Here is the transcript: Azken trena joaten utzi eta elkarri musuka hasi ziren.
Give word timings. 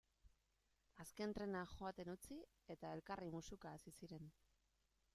Azken 1.03 1.35
trena 1.39 1.61
joaten 1.75 2.11
utzi 2.15 2.39
eta 2.77 2.95
elkarri 2.97 3.33
musuka 3.39 3.77
hasi 3.79 3.99
ziren. 4.01 4.31